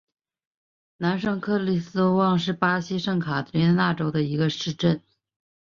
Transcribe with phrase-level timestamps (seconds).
[0.97, 5.03] 南圣克里斯托旺是巴西圣卡塔琳娜州的一个市镇。